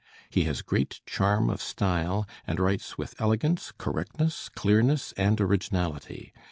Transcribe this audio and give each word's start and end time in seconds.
He 0.31 0.45
has 0.45 0.63
great 0.63 0.99
charm 1.05 1.47
of 1.51 1.61
style, 1.61 2.27
and 2.47 2.59
writes 2.59 2.97
with 2.97 3.13
elegance, 3.21 3.71
correctness, 3.77 4.49
clearness, 4.49 5.11
and 5.15 5.39
originality. 5.39 6.33